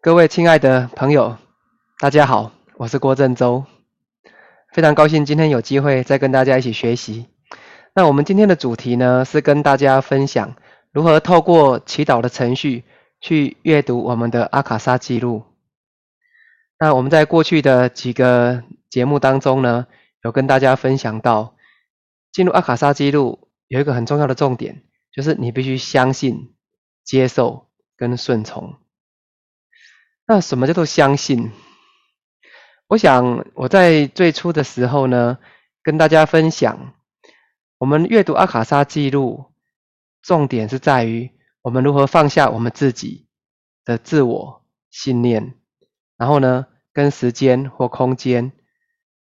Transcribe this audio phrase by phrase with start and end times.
[0.00, 1.36] 各位亲爱的朋友，
[1.98, 3.64] 大家好，我是郭振洲，
[4.72, 7.26] 非常高兴今天有机会再跟大家一起学习。
[7.96, 10.54] 那我们今天的主题呢，是跟大家分享
[10.92, 12.84] 如何透过祈祷的程序
[13.20, 15.42] 去阅读我们的阿卡莎记录。
[16.78, 19.88] 那我们在过去的几个节目当中呢，
[20.22, 21.56] 有跟大家分享到，
[22.30, 26.54] 进入阿卡莎记录有一个很重要的重点，就是你必须相信、
[27.04, 28.76] 接受跟顺从。
[30.30, 31.50] 那什么叫做相信？
[32.86, 35.38] 我想我在最初的时候呢，
[35.82, 36.92] 跟大家分享，
[37.78, 39.46] 我们阅读阿卡莎记录，
[40.20, 41.30] 重点是在于
[41.62, 43.26] 我们如何放下我们自己
[43.86, 45.54] 的自我信念，
[46.18, 48.52] 然后呢，跟时间或空间，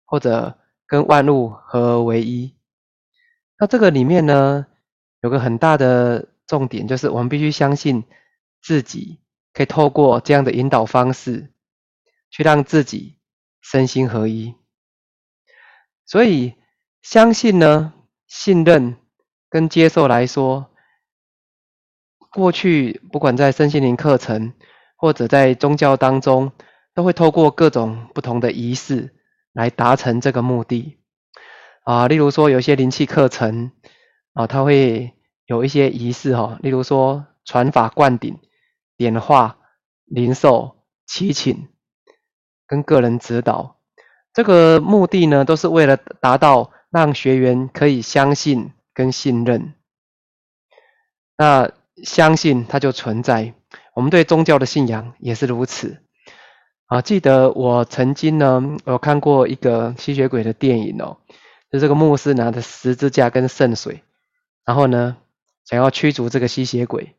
[0.07, 2.57] 或者跟万物合而为一。
[3.59, 4.67] 那这个里面呢，
[5.21, 8.05] 有个很大的重点，就是我们必须相信
[8.63, 9.21] 自己。
[9.55, 11.53] 可以透过这样的引导方式，
[12.31, 13.19] 去让自己
[13.63, 14.55] 身心合一。
[16.05, 16.55] 所以，
[17.01, 17.95] 相信呢，
[18.27, 18.97] 信任
[19.49, 20.71] 跟接受来说，
[22.31, 24.53] 过去不管在身心灵课程
[24.97, 26.53] 或者在宗教当中，
[26.93, 29.15] 都会透过各种不同的仪式
[29.53, 30.99] 来达成这个目的。
[31.85, 33.71] 啊，例如说有些灵气课程
[34.33, 35.15] 啊，它会
[35.47, 38.39] 有一些仪式哈，例如说传法灌顶。
[38.97, 39.59] 点化、
[40.05, 41.69] 零售、祈请
[42.67, 43.77] 跟个人指导，
[44.33, 49.75] 这个目的呢，都是为了达到让学员可以相信跟信任。
[51.37, 51.73] 那
[52.05, 53.55] 相信它就存在，
[53.95, 56.01] 我们对宗教的信仰也是如此。
[56.87, 61.17] 啊，记得我曾经呢，有看过一个吸血鬼的电影哦，
[61.71, 64.03] 就这个牧师拿着十字架跟圣水，
[64.65, 65.17] 然后呢，
[65.65, 67.17] 想要驱逐这个吸血鬼。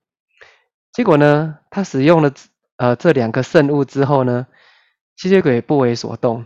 [0.94, 2.34] 结果呢，他使用了
[2.78, 4.48] 呃这两个圣物之后呢，
[5.18, 6.46] 吸血鬼不为所动。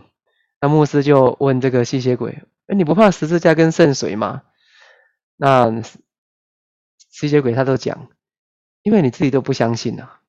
[0.60, 4.42] 那牧师就问这个吸血鬼：“哎，你不怕十字架跟圣水吗？”
[5.38, 5.82] 那
[7.12, 8.08] 吸血鬼他都讲
[8.82, 10.20] ：“因为你自己都不相信啊。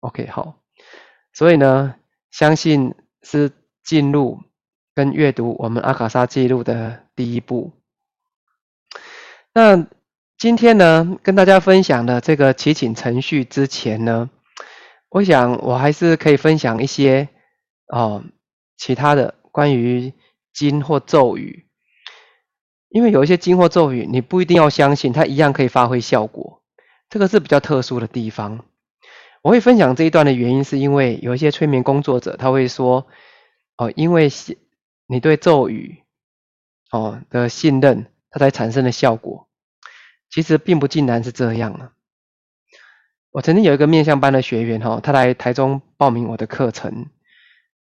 [0.00, 0.58] ”OK，好。
[1.32, 1.94] 所以呢，
[2.32, 3.52] 相信是
[3.84, 4.42] 进入
[4.96, 7.70] 跟阅读我们阿卡莎记录的第一步。
[9.54, 9.86] 那。
[10.42, 14.28] 今天呢，跟大家分享的这个祈请程序之前呢，
[15.08, 17.28] 我想我还是可以分享一些
[17.86, 18.24] 哦
[18.76, 20.12] 其他的关于
[20.52, 21.68] 经或咒语，
[22.88, 26.60] 因为有一些经或咒语，你不一定要相信，它一样可以发挥效果，
[27.08, 28.64] 这个是比较特殊的地方。
[29.42, 33.06] 我会分享这一段的原因，是因为有一些催眠工作者他会说，
[33.76, 34.56] 哦，因为信
[35.06, 36.02] 你对咒语
[36.90, 39.46] 哦的信任，它才产生的效果。
[40.32, 41.92] 其实并不尽然是这样啊！
[43.32, 47.06] 我曾经有一个面向班的学员哈，他来台中报名我的课程。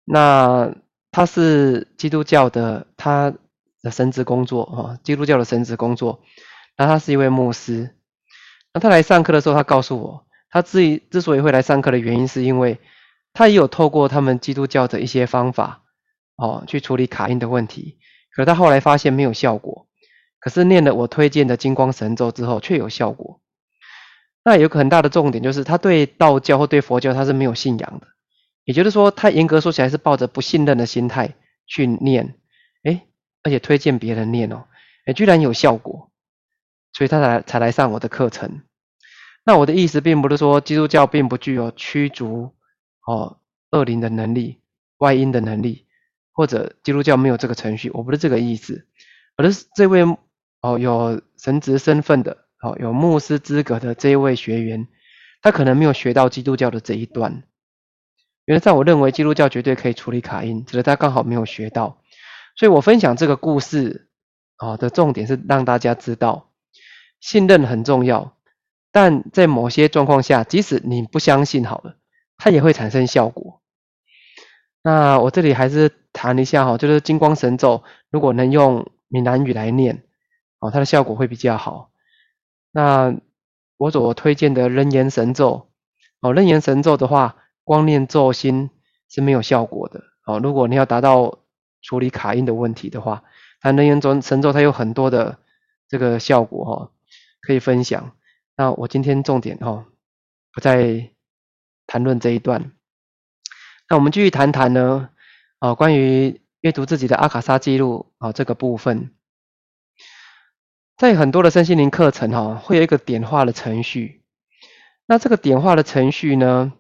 [0.04, 0.74] 那
[1.12, 3.32] 他是基督教的，他
[3.84, 6.24] 的神职工作哈，基督教的神职工作。
[6.76, 7.96] 那他是一位牧师。
[8.74, 12.80] 那他来上课的时候，他告诉我，他自己之所以会来上课的原因，是因为
[13.32, 15.84] 他也有透过他们基督教的一些方法
[16.36, 18.00] 哦，去处理卡因的问题。
[18.36, 19.78] 可他后来发现没有效果。
[20.40, 23.42] 可是念了我推荐的金光神咒之后，却有效果。
[24.44, 28.08] 那有个很大的重点就是，他对道教或对佛教他是没有信仰的，
[28.64, 31.36] 也就是说，他严格说起来是抱着不信任的心态
[31.68, 32.36] 去念，
[32.84, 33.06] 哎，
[33.44, 34.64] 而且推荐别人念哦，
[35.06, 36.10] 哎，居然有效果，
[36.94, 38.62] 所以他才才来上我的课程。
[39.44, 42.54] 那我的意思并不是说基督教并不具有驱逐
[43.06, 43.40] 哦
[43.72, 44.62] 恶灵的能力、
[45.00, 45.86] 外因的能力，
[46.32, 48.88] 或者基督教没有这个程序，我不是这个意思，
[49.36, 50.06] 而是这位。
[50.62, 54.88] 哦，有神职身份的，哦，有牧师资格的这一位学员，
[55.42, 57.44] 他可能没有学到基督教的这一段。
[58.46, 62.02] 原来在我认为基督教绝对可以处理卡因，只是他刚好没有学到。
[62.56, 64.09] 所以我分享这个故事，
[64.58, 66.50] 啊的重点是让大家知道，
[67.22, 68.36] 信任很重要，
[68.91, 71.96] 但在某些状况下，即使你不相信好了，
[72.38, 73.61] 它也会产生效果。
[74.82, 80.03] 那我这里还是谈一下哈，就是金光神咒，如果能用闽南语来念。
[80.59, 81.91] 哦，它的效果会比较好。
[82.72, 83.16] 那
[83.78, 85.70] 我所推荐的人言神咒，
[86.22, 88.70] 哦，人言神咒的话，光念咒心
[89.09, 90.03] 是没有效果的。
[90.26, 91.40] 哦，如果你要达到
[91.82, 93.23] 处理卡印的问题的话，
[93.61, 95.40] 它人言咒神咒它有很多的
[95.88, 96.91] 这个效果哈，
[97.41, 98.11] 可以分享。
[98.56, 99.85] 那我今天重点哈，
[100.53, 101.09] 不再
[101.88, 102.73] 谈论这一段。
[103.90, 105.09] 那我们继续谈谈呢，
[105.59, 109.16] 啊，关于阅读自己的阿卡莎记录啊这个部分。
[110.99, 114.22] 在很多的身心灵课程哈，会有一个点化的程序。
[115.05, 116.73] 那这个点化的程序呢，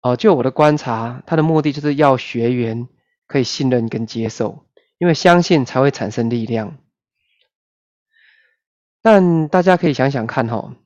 [0.00, 2.86] 哦，就我的观察，它的目的就是要学员
[3.26, 4.64] 可以信任跟接受，
[4.98, 6.78] 因为相信才会产生力量。
[9.02, 10.76] 但大家可以想想看哈，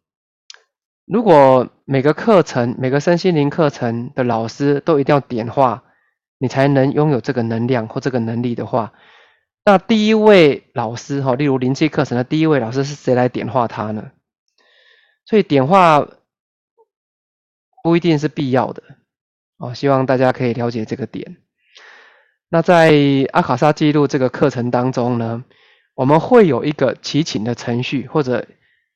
[1.05, 5.85] 如果每个课程、每个身心灵课程的老师都一定要点化
[6.39, 8.95] 你才能拥有这个能量或这个能力的话，
[9.69, 14.13] 那第一位老师哈，例如灵气课程的第一位老师是谁来点化他呢？
[15.25, 16.09] 所以点化
[17.83, 18.81] 不一定是必要的
[19.59, 21.39] 哦，希望大家可以了解这个点。
[22.49, 22.93] 那在
[23.33, 25.45] 阿卡莎记录这个课程当中呢？
[25.97, 28.47] 我们会有一个祈请的程序，或者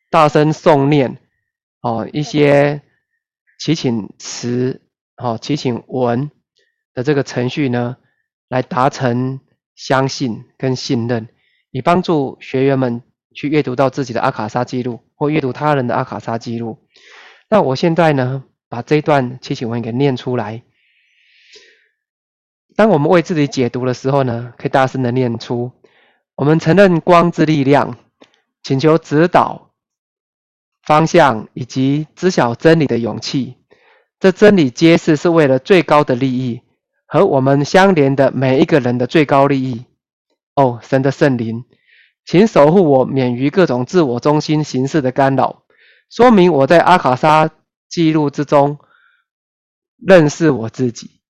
[0.09, 1.19] 大声诵念
[1.81, 2.83] 哦一些
[3.59, 4.81] 祈请词、
[5.17, 6.31] 哦祈请文
[6.95, 7.97] 的这个程序呢，
[8.49, 9.41] 来达成
[9.81, 11.27] 相信跟信任，
[11.71, 13.03] 以帮助学员们
[13.35, 16.87] 去阅读到自己的阿卡莎记录，或阅读他人的阿卡莎记录。
[17.49, 20.63] 那我现在呢，把这段七请文给念出来。
[22.77, 25.73] 当我们为自己解读的时候呢，可以大声的念出。
[26.35, 27.97] 我们承认光之力量，
[28.63, 29.71] 请求指导
[30.83, 33.57] 方向以及知晓真理的勇气。
[34.19, 36.61] 这真理揭示是为了最高的利益
[37.13, 39.85] 和我们相连的每一个人的最高利益。
[40.55, 41.65] 哦，神的圣灵，
[42.25, 45.65] 请守护我免于各种自我中心形式的干扰，
[46.09, 47.51] 说明我在阿卡莎
[47.89, 48.79] 记录之中
[49.97, 51.21] 认识我自己，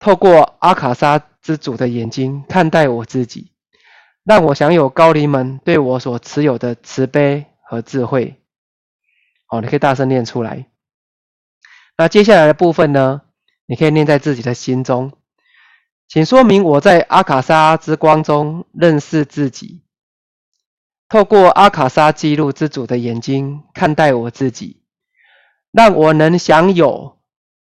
[0.00, 3.52] 透过阿卡莎之主的眼睛看待我自己。
[4.24, 8.34] 让我享有高灵们对我所持有的慈悲和智慧。
[9.48, 10.66] 哦，你可以大声念出来。
[11.96, 13.22] 那接下来的部分呢？
[13.66, 15.12] 你可以念在自己的心中。
[16.06, 19.82] 请说明我在阿卡莎之光中认识自己，
[21.08, 24.82] 透过阿卡莎记录之主的眼睛看待我自己，
[25.72, 27.18] 让我能享有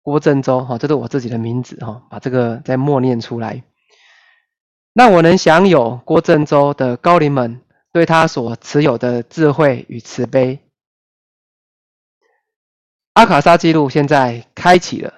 [0.03, 0.65] 郭振洲。
[0.65, 1.77] 哈，这是我自己的名字。
[1.85, 3.65] 哈，把这个再默念出来。
[4.95, 7.61] 让我能享有郭振洲的高龄们
[7.93, 10.59] 对他所持有的智慧与慈悲。
[13.13, 15.18] 阿卡莎记录现在开启了，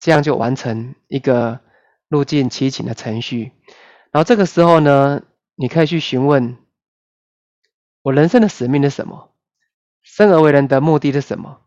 [0.00, 1.60] 这样就完成一个
[2.08, 3.52] 入境祈请的程序。
[4.10, 5.22] 然后这个时候呢，
[5.54, 6.56] 你可以去询问
[8.02, 9.30] 我人生的使命是什么，
[10.02, 11.60] 生而为人的目的是什么，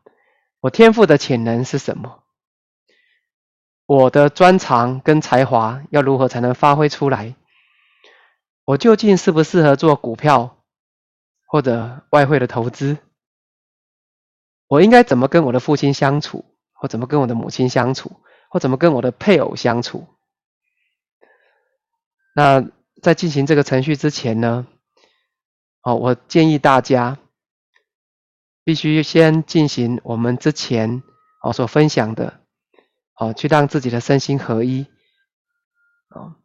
[0.60, 2.24] 我天赋的潜能是什么。
[3.86, 7.36] 我的专长跟才华要如何才能发挥出来？
[8.66, 10.64] 我究竟适不适合做股票
[11.46, 12.98] 或者外汇的投资？
[14.68, 16.53] 我应该怎么跟我的父亲相处，
[16.84, 18.12] 或怎么跟我的母亲相处，
[18.50, 20.06] 或怎么跟我的配偶相处？
[22.36, 22.68] 那
[23.02, 24.68] 在进行这个程序之前呢？
[25.82, 27.20] 哦，我建议大家
[28.66, 31.04] 必须先进行我们之前
[31.42, 32.42] 哦所分享的。
[33.16, 34.86] 哦，去让自己的身心合一，
[36.10, 36.36] 哦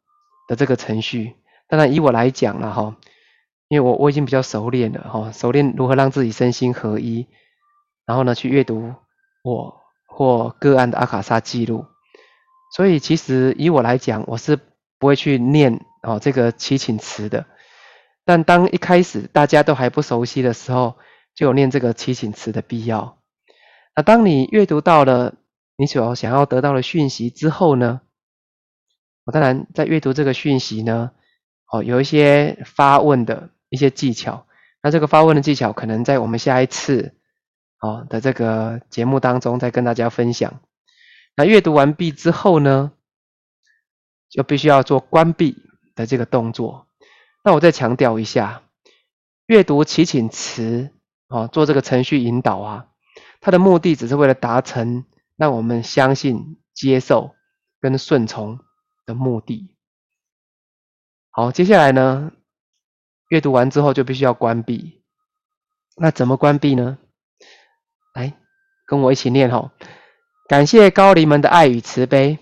[0.46, 1.35] 的这个程序。
[1.67, 2.96] 当然，以我来讲了哈，
[3.67, 7.26] 因为我我已经比较熟练了哈，熟练如何让自己身心合一，
[8.06, 8.94] 然后呢，去阅读
[9.43, 9.81] 我
[10.19, 11.87] 或个案的阿卡莎记录。
[12.75, 14.59] 所以，其实以我来讲，我是
[14.99, 17.47] 不会去念哦这个祈请词的。
[18.25, 20.97] 但当一开始大家都还不熟悉的时候，
[21.37, 23.19] 就有念这个祈请词的必要。
[23.94, 25.35] 那当你阅读到了。
[25.81, 28.00] 你所想要得到的讯息之后呢？
[29.25, 31.12] 我当然在阅读这个讯息呢，
[31.71, 34.45] 哦，有一些发问的一些技巧。
[34.83, 37.14] 那这个发问的技巧，可能在我们下一次
[37.80, 40.61] 哦的这个节目当中再跟大家分享。
[41.37, 42.92] 那阅读完毕之后呢，
[44.28, 45.56] 就必须要做关闭
[45.94, 46.87] 的这个动作。
[47.44, 48.62] 那我再强调一下，
[49.47, 50.90] 阅读祈请词
[51.28, 52.88] 哦，做这个程序引导啊，
[53.40, 55.04] 它的目的只是为了达成。
[55.38, 57.37] 让我们相信、接受
[57.80, 58.58] 跟顺从
[59.06, 59.76] 的目的。
[61.30, 62.32] 好，接下来呢，
[63.28, 65.00] 阅读完之后就必须要关闭。
[65.94, 66.99] 那怎么关闭呢？
[68.18, 68.34] 来，
[68.84, 69.70] 跟我一起念吼：
[70.48, 72.38] 感谢高黎们的爱与慈悲，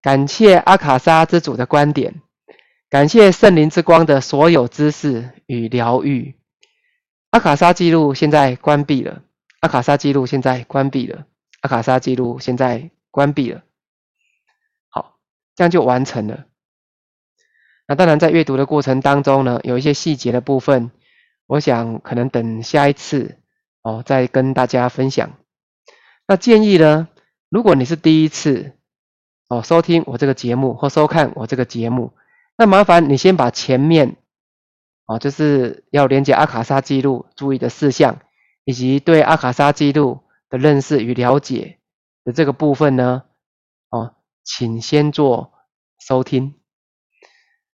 [0.00, 2.22] 感谢阿卡莎之主的观点，
[2.88, 6.34] 感谢圣灵之光的所有知识与疗愈。
[7.30, 9.22] 阿卡莎记录现在关闭了。
[9.60, 11.26] 阿卡莎记录现在关闭了。
[11.60, 13.62] 阿卡莎记录现在关闭了，
[14.88, 15.18] 好，
[15.54, 16.46] 这样就完成了。
[17.86, 20.90] 那当然，在阅读的过程当中呢，有一些细节的部分，
[21.46, 23.41] 我想可能等下一次
[23.82, 25.32] 哦再跟大家分享。
[26.26, 27.08] 那建议呢，
[27.48, 28.72] 如果你是第一次
[29.48, 32.12] 哦收听我这个节目或收看我这个节目，
[32.56, 34.16] 那麻烦你先把前面
[35.06, 38.18] 哦就是要连接阿卡莎记录注意的事项，
[38.64, 40.20] 以及对阿卡莎记录。
[40.52, 41.78] 的认识与了解，
[42.24, 43.22] 的这个部分呢，
[43.88, 45.50] 哦，请先做
[45.98, 46.52] 收听。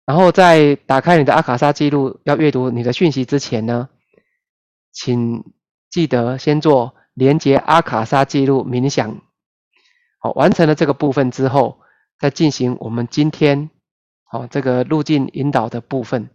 [0.04, 3.88] 然后在打开你的阿卡莎记录要阅读你的讯息之前呢，
[4.92, 5.42] 请
[5.96, 9.22] 记得先做连接阿卡莎记录冥想。
[10.18, 11.80] 好，完成了这个部分之后，
[12.18, 13.70] 再进行我们今天
[14.22, 16.28] 好这个路径引导的部分。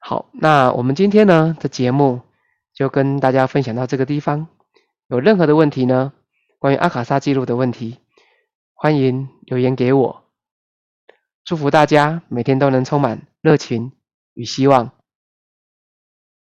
[0.00, 2.22] 好，那我们今天呢的节目
[2.74, 4.48] 就跟大家分享到这个地方。
[5.06, 6.12] 有任何的问题呢，
[6.58, 7.98] 关于阿卡莎记录的问题，
[8.72, 10.24] 欢迎留言给我。
[11.44, 13.92] 祝福大家每天都能充满热情
[14.32, 14.90] 与希望。